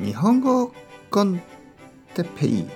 [0.00, 0.72] 日本語
[1.10, 1.40] コン
[2.14, 2.66] テペイ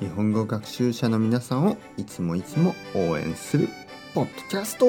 [0.00, 3.68] 日本語学習者の皆さんをいつもいつも応援する
[4.14, 4.86] ポッドキャスト。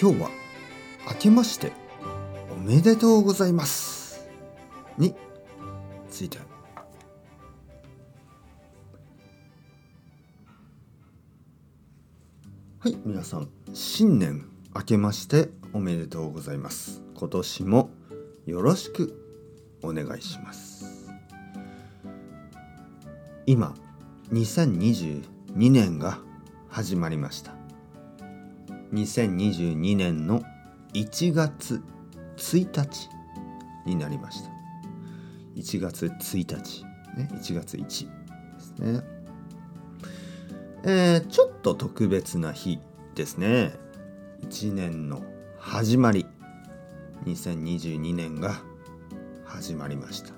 [0.00, 0.30] 今日は
[1.08, 1.72] 明けまして
[2.52, 4.28] おめでとうございます。
[4.98, 5.14] に
[6.10, 6.38] ついて。
[12.78, 17.02] はい皆さん新年明けましておめでとうございます。
[17.16, 17.90] 今年も
[18.50, 19.14] よろしく
[19.80, 21.08] お願いします。
[23.46, 23.76] 今
[24.32, 25.22] 2022
[25.70, 26.18] 年が
[26.68, 27.54] 始まりました。
[28.92, 30.42] 2022年の
[30.94, 31.80] 1月
[32.38, 33.08] 1日
[33.86, 34.50] になりました。
[35.54, 36.84] 1月1日
[37.16, 39.02] ね1月1ですね。
[40.82, 42.80] えー、ちょっと特別な日
[43.14, 43.74] ですね。
[44.42, 45.22] 1年の
[45.56, 46.26] 始まり。
[47.24, 48.60] 2022年が
[49.44, 50.32] 始まりました。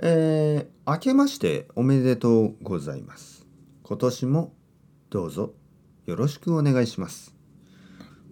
[0.00, 3.46] えー、明けましておめでとうございます。
[3.82, 4.52] 今年も
[5.10, 5.54] どうぞ
[6.06, 7.34] よろしくお願いします。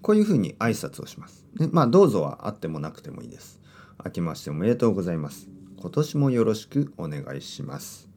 [0.02, 3.60] こういうふうに挨拶をします、ね、まあどうぞはあってもなくてもいいです。
[4.04, 5.48] 明けましておめでとうございます。
[5.80, 8.08] 今年もよろしくお願いします。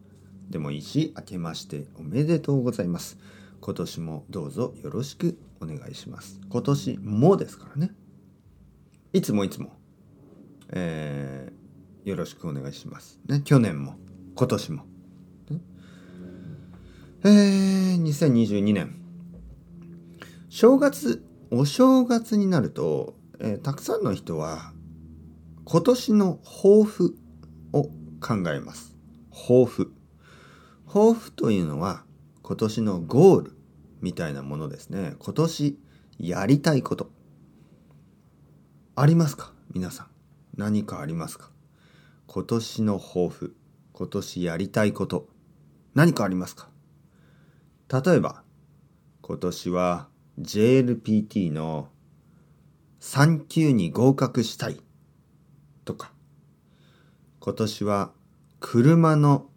[0.50, 3.17] でもいいし明けましておめでとうございます。
[3.61, 6.39] 今年もどうぞよろしくお願いします。
[6.49, 7.91] 今年もですからね。
[9.11, 9.71] いつもいつも、
[10.71, 13.19] えー、よろしくお願いします。
[13.27, 13.95] ね、去年も、
[14.35, 14.85] 今年も。
[15.49, 15.59] ね、
[17.23, 18.95] えー、2022年。
[20.49, 24.73] 正月、お正月になると、えー、たくさんの人は、
[25.66, 27.16] 今年の抱負
[27.73, 27.83] を
[28.21, 28.95] 考えます。
[29.31, 29.91] 抱負。
[30.88, 32.03] 抱負というのは、
[32.50, 33.58] 今年のゴール
[34.02, 35.14] みたいなものですね。
[35.19, 35.78] 今年
[36.17, 37.11] やりたいこと。
[38.95, 39.53] ありますか？
[39.72, 40.08] 皆さん。
[40.58, 41.52] 何かありますか？
[42.25, 43.56] 今年の抱負。
[43.94, 45.30] 今年やりたいこと。
[45.94, 46.69] 何かありますか？
[47.88, 48.41] 例えば
[49.22, 50.07] 今年は
[50.40, 51.90] JLPT の
[53.00, 54.81] 3級に合格したい。
[55.85, 56.12] とか。
[57.41, 58.12] 今年は
[58.59, 59.52] 車の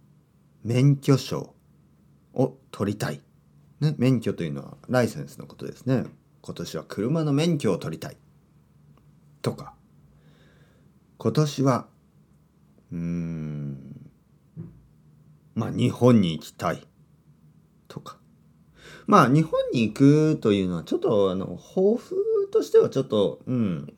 [0.62, 1.52] 免許証。
[2.34, 3.20] を取りたい。
[3.81, 6.04] ね、免許というのはライセンスのことですね。
[6.41, 8.16] 今年は車の免許を取りたい。
[9.43, 9.75] とか。
[11.19, 11.87] 今年は、
[12.92, 14.10] うーん、
[15.54, 16.87] まあ日本に行きたい。
[17.88, 18.19] とか。
[19.06, 22.16] まあ日本に行くというのはちょっとあの抱負
[22.53, 23.94] としてはちょっと、うん、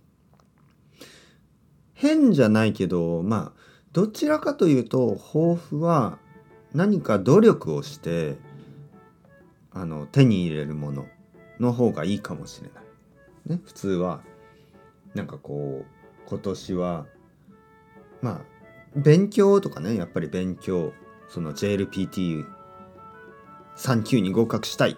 [1.93, 3.61] 変じゃないけど、まあ
[3.93, 6.19] どちらかというと抱負は
[6.75, 8.37] 何か努力をして
[9.73, 11.07] あの手に入れるもの
[11.61, 12.85] の方がいいかもしれない。
[13.57, 14.23] ね、普通は
[15.15, 15.87] なんかこう
[16.29, 17.07] 今年は
[18.23, 18.41] まあ
[18.97, 20.93] 勉強とかねやっぱり勉強
[21.29, 22.45] その JLPT3
[24.03, 24.97] 級に合格したい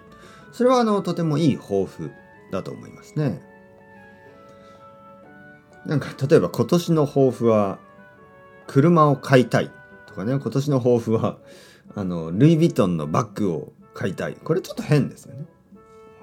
[0.53, 2.10] それはあのとてもいい抱負
[2.50, 3.43] だと思いますね。
[5.84, 7.78] なんか例えば今年の抱負は
[8.66, 9.70] 車を買いたい
[10.16, 11.38] かね今年の抱負は
[11.94, 14.34] あのルイ・ヴィトンのバッグを買いたい。
[14.34, 15.47] これちょっと変ですよね。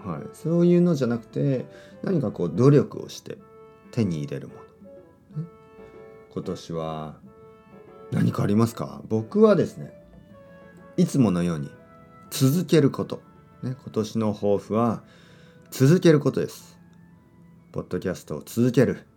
[0.03, 1.65] はい、そういうのじゃなくて
[2.03, 3.37] 何かこう努力をして
[3.91, 4.59] 手に入れるもの。
[6.33, 7.15] 今年は
[8.11, 9.01] 何かありますか？
[9.07, 9.93] 僕はですね
[10.97, 11.71] いつものように
[12.31, 13.21] 続けること、
[13.61, 15.03] ね、今年の抱負は
[15.71, 16.77] 続けることです。
[17.71, 19.07] ポッドキャストを続ける。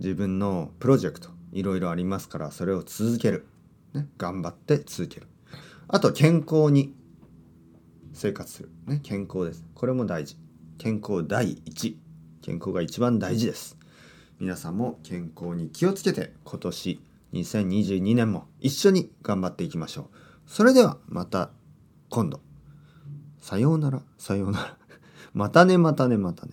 [0.00, 3.46] 自分のプロジェクトいろいろありますからそれを続ける。
[3.94, 5.28] ね、頑張って続ける。
[5.88, 6.94] あと健康に
[8.12, 8.70] 生活する。
[8.86, 9.64] ね、健康です。
[9.74, 10.36] これも大事。
[10.78, 11.98] 健康第一。
[12.42, 13.78] 健康が一番大事です。
[14.40, 17.00] 皆さんも健康に気をつけて今年
[17.32, 20.04] 2022年も一緒に頑張っていきましょう。
[20.46, 21.50] それではまた
[22.08, 22.40] 今度。
[23.40, 24.78] さようなら、さようなら。
[25.34, 26.52] またね、またね、またね。